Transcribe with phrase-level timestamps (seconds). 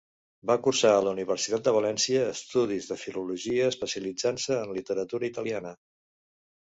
[0.51, 5.75] Va cursar a la Universitat de València estudis de filologia, especialitzant-se en literatura italiana.